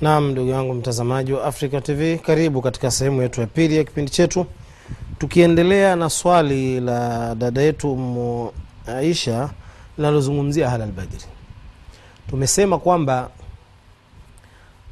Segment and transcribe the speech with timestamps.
[0.00, 4.10] Naam, ndugu yangu mtazamaji wa Africa TV, karibu katika sehemu yetu ya pili ya kipindi
[4.10, 4.46] chetu,
[5.18, 8.50] tukiendelea na swali la dada yetu Umu
[8.86, 9.50] Aisha
[9.98, 11.20] linalozungumzia ahla albadri.
[12.30, 13.30] Tumesema kwamba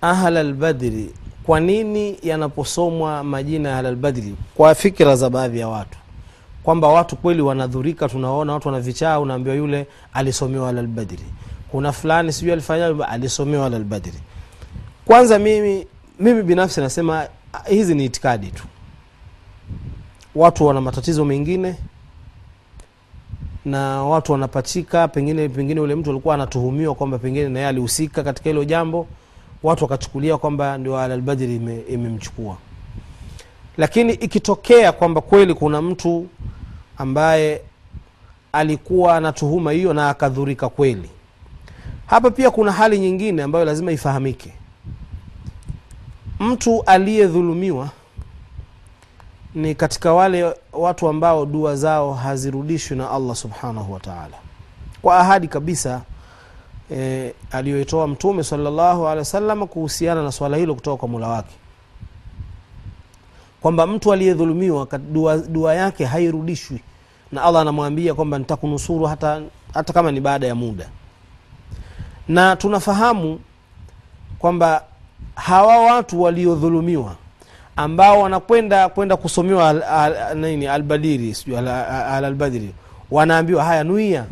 [0.00, 1.10] ahla albadri,
[1.42, 5.98] kwa nini yanaposomwa majina ya ahla albadri, kwa fikira za baadhi ya watu
[6.62, 8.08] kwamba watu kweli wanadhurika.
[8.08, 11.24] Tunaona watu wanavichaa, unaambiwa yule alisomewa ahla albadri,
[11.70, 14.12] kuna fulani sijui alifanya alisomewa ahla albadri.
[15.06, 15.86] Kwanza mimi,
[16.20, 17.26] mimi binafsi nasema
[17.68, 18.64] hizi ni itikadi tu.
[20.34, 21.74] Watu wana matatizo mengine
[23.64, 28.64] na watu wanapachika, pengine pengine ule mtu alikuwa anatuhumiwa kwamba pengine naye alihusika katika hilo
[28.64, 29.06] jambo,
[29.62, 31.56] watu wakachukulia kwamba ndio Alalbadri
[31.88, 32.56] imemchukua.
[33.76, 36.26] Lakini ikitokea kwamba kweli kuna mtu
[36.98, 37.62] ambaye
[38.52, 41.10] alikuwa anatuhuma hiyo na akadhurika kweli,
[42.06, 44.52] hapa pia kuna hali nyingine ambayo lazima ifahamike
[46.40, 47.88] mtu aliyedhulumiwa
[49.54, 54.36] ni katika wale watu ambao dua zao hazirudishwi na Allah subhanahu wa taala,
[55.02, 56.02] kwa ahadi kabisa
[56.92, 61.54] e, aliyoitoa Mtume salllahu alehi wasallam kuhusiana na swala hilo kutoka kwa mula wake,
[63.60, 66.80] kwamba mtu aliyedhulumiwa dua, dua yake hairudishwi
[67.32, 69.42] na Allah anamwambia kwamba nitakunusuru hata,
[69.74, 70.88] hata kama ni baada ya muda,
[72.28, 73.40] na tunafahamu
[74.38, 74.84] kwamba
[75.36, 77.14] hawa watu waliodhulumiwa
[77.76, 82.62] ambao wanakwenda kwenda kusomewa al, al, nini albadiri sijui al, al,
[83.10, 84.24] wanaambiwa haya nuia.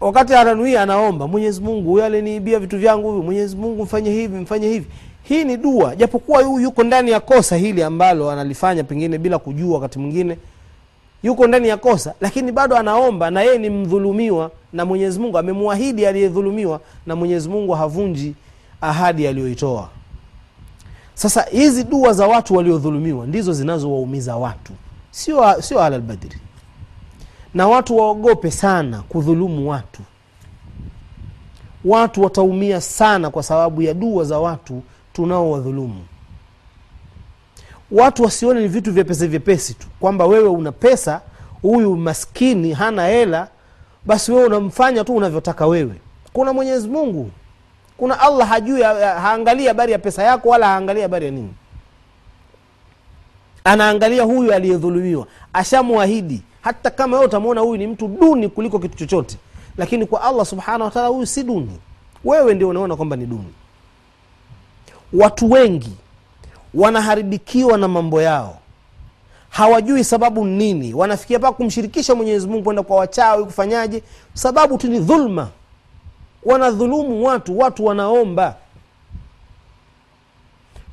[0.00, 4.68] Wakati ananuia anaomba mwenyezi mungu huyo aliniibia vitu vyangu hivi mwenyezi mungu mfanye hivi mfanye
[4.68, 4.86] hivi.
[5.22, 9.74] Hii ni dua japokuwa yu, yuko ndani ya kosa hili ambalo analifanya pengine bila kujua
[9.74, 10.38] wakati mwingine.
[11.22, 16.06] Yuko ndani ya kosa lakini bado anaomba na yeye ni mdhulumiwa na mwenyezi mungu amemwahidi
[16.06, 18.34] aliyedhulumiwa na mwenyezi mungu havunji
[18.80, 19.88] ahadi aliyoitoa.
[21.14, 24.72] Sasa hizi dua za watu waliodhulumiwa ndizo zinazowaumiza watu,
[25.10, 26.38] sio sio Alalbadri,
[27.54, 30.02] na watu waogope sana kudhulumu watu.
[31.84, 36.04] Watu wataumia sana kwa sababu ya dua za watu tunaowadhulumu.
[37.90, 41.20] Watu wasione ni vitu vyepesi vyepesi tu, kwamba wewe una pesa,
[41.62, 43.48] huyu maskini hana hela,
[44.06, 45.94] basi wewe unamfanya tu unavyotaka wewe.
[46.32, 47.30] Kuna Mwenyezi Mungu
[48.00, 51.54] kuna Allah hajui, haangalii habari ya pesa yako wala haangalii habari ya nini.
[53.64, 56.42] Anaangalia huyu aliyedhulumiwa, ashamwahidi.
[56.62, 59.36] Hata kama wewe utamwona huyu ni mtu duni kuliko kitu chochote,
[59.76, 61.78] lakini kwa Allah subhanahu wataala huyu si duni,
[62.24, 63.52] wewe ndio unaona kwamba ni duni.
[65.12, 65.92] Watu wengi
[66.74, 68.58] wanaharibikiwa na mambo yao,
[69.50, 74.02] hawajui sababu nini, wanafikia paka kumshirikisha Mwenyezi Mungu, kwenda kwa wachawi, kufanyaje?
[74.34, 75.48] Sababu tu ni dhulma
[76.44, 78.56] wanadhulumu watu, watu wanaomba.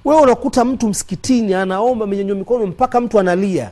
[0.06, 3.72] Wewe unakuta mtu msikitini anaomba, amenyanyua mikono mpaka mtu analia.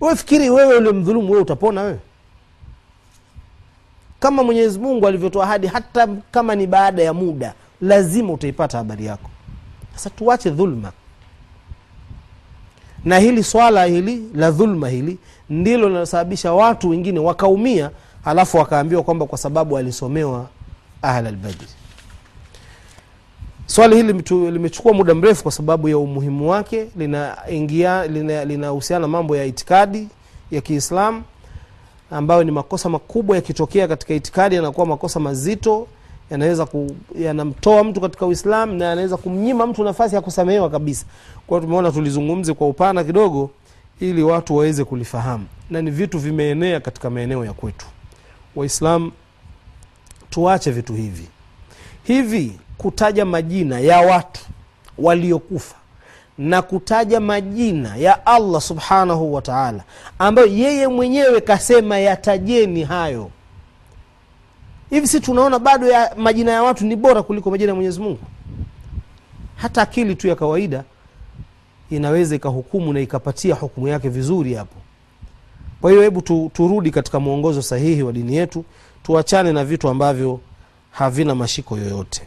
[0.00, 1.98] Wewe fikiri wewe ule mdhulumu, wewe utapona wewe?
[4.20, 9.30] Kama Mwenyezi Mungu alivyotoa ahadi, hata kama ni baada ya muda, lazima utaipata habari yako.
[9.94, 10.92] Sasa tuache dhulma,
[13.04, 15.18] na hili swala hili la dhulma hili
[15.50, 17.90] ndilo linalosababisha watu wengine wakaumia,
[18.24, 20.46] halafu wakaambiwa kwamba kwa sababu alisomewa
[21.02, 21.66] Ahl albadri.
[23.66, 24.12] Swali hili
[24.50, 30.08] limechukua muda mrefu kwa sababu ya umuhimu wake, linahusiana lina, lina na mambo ya itikadi
[30.50, 31.22] ya Kiislamu
[32.10, 33.36] ambayo ni makosa makubwa.
[33.36, 35.86] Yakitokea katika itikadi yanakuwa makosa mazito,
[36.30, 36.66] yanaweza
[37.18, 41.06] yanamtoa mtu katika Uislamu na yanaweza kumnyima mtu nafasi ya kusamehewa kabisa.
[41.46, 43.50] kwao tumeona tulizungumze kwa upana kidogo,
[44.00, 47.86] ili watu waweze kulifahamu, na ni vitu vimeenea katika maeneo ya kwetu
[48.56, 49.12] Waislamu
[50.32, 51.28] tuache vitu hivi
[52.04, 54.40] hivi, kutaja majina ya watu
[54.98, 55.74] waliokufa
[56.38, 59.82] na kutaja majina ya Allah subhanahu wa taala,
[60.18, 63.30] ambayo yeye mwenyewe kasema yatajeni hayo.
[64.90, 68.20] Hivi si tunaona bado ya majina ya watu ni bora kuliko majina ya Mwenyezi Mungu?
[69.56, 70.84] Hata akili tu ya kawaida
[71.90, 74.76] inaweza ikahukumu na ikapatia hukumu yake vizuri hapo.
[75.80, 78.64] Kwa hiyo hebu tu, turudi katika mwongozo sahihi wa dini yetu
[79.02, 80.40] tuachane na vitu ambavyo
[80.90, 82.22] havina mashiko yoyote.